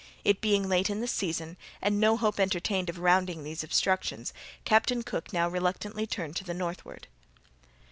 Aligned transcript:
It 0.23 0.41
being 0.41 0.67
late 0.67 0.89
in 0.89 0.99
the 0.99 1.07
season, 1.07 1.57
and 1.79 1.99
no 1.99 2.17
hope 2.17 2.39
entertained 2.39 2.89
of 2.89 2.97
rounding 2.97 3.43
these 3.43 3.63
obstructions, 3.63 4.33
Captain 4.65 5.03
Cook 5.03 5.31
now 5.31 5.47
reluctantly 5.47 6.07
turned 6.07 6.35
to 6.37 6.43
the 6.43 6.55
northward. 6.55 7.05